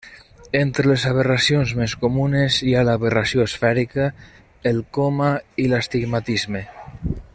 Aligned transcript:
Entre 0.59 0.85
les 0.91 1.03
aberracions 1.09 1.73
més 1.81 1.93
comunes 2.05 2.57
hi 2.69 2.73
ha 2.79 2.83
l'aberració 2.89 3.45
esfèrica, 3.51 4.09
el 4.73 4.83
coma 4.99 5.29
i 5.67 5.71
l'astigmatisme. 5.75 6.65